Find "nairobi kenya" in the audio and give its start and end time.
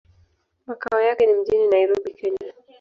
1.67-2.53